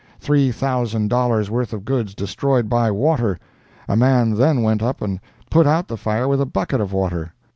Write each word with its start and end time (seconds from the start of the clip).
Three 0.19 0.51
thousand 0.51 1.09
dollars 1.11 1.51
worth 1.51 1.73
of 1.73 1.85
goods 1.85 2.15
destroyed 2.15 2.67
by 2.67 2.89
water—a 2.89 3.95
man 3.95 4.33
then 4.33 4.63
went 4.63 4.81
up 4.81 4.99
and 4.99 5.19
put 5.51 5.67
out 5.67 5.87
the 5.89 5.95
fire 5.95 6.27
with 6.27 6.41
a 6.41 6.45
bucket 6.47 6.81
of 6.81 6.91
water. 6.91 7.33